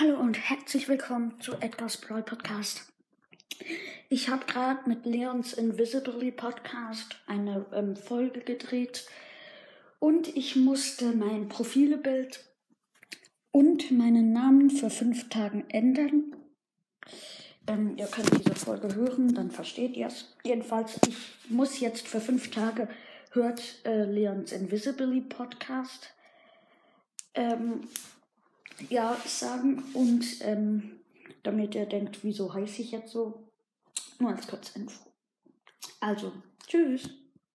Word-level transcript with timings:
Hallo 0.00 0.18
und 0.18 0.38
herzlich 0.48 0.88
willkommen 0.88 1.38
zu 1.38 1.52
Edgar's 1.60 1.98
Brawl 1.98 2.22
Podcast. 2.22 2.90
Ich 4.08 4.30
habe 4.30 4.46
gerade 4.46 4.88
mit 4.88 5.04
Leons 5.04 5.52
Invisibly 5.52 6.32
Podcast 6.32 7.16
eine 7.26 7.66
ähm, 7.74 7.94
Folge 7.94 8.40
gedreht 8.40 9.06
und 9.98 10.34
ich 10.34 10.56
musste 10.56 11.12
mein 11.12 11.50
Profilbild 11.50 12.42
und 13.50 13.90
meinen 13.90 14.32
Namen 14.32 14.70
für 14.70 14.88
fünf 14.88 15.28
Tagen 15.28 15.68
ändern. 15.68 16.36
Ähm, 17.66 17.98
ihr 17.98 18.06
könnt 18.06 18.30
diese 18.40 18.54
Folge 18.54 18.94
hören, 18.94 19.34
dann 19.34 19.50
versteht 19.50 19.94
ihr 19.94 20.06
es. 20.06 20.34
Jedenfalls, 20.42 20.98
ich 21.06 21.50
muss 21.50 21.80
jetzt 21.80 22.08
für 22.08 22.22
fünf 22.22 22.50
Tage 22.50 22.88
hört 23.32 23.84
äh, 23.84 24.04
Leons 24.04 24.52
Invisibly 24.52 25.20
Podcast. 25.20 26.14
Ähm, 27.34 27.82
ja 28.88 29.16
sagen 29.26 29.82
und 29.94 30.24
ähm, 30.40 31.00
damit 31.42 31.74
ihr 31.74 31.86
denkt, 31.86 32.18
wieso 32.22 32.52
heiße 32.52 32.82
ich 32.82 32.92
jetzt 32.92 33.12
so, 33.12 33.48
nur 34.18 34.30
als 34.30 34.46
Kurzinfo. 34.46 35.10
Also, 36.00 36.32
tschüss. 36.66 37.10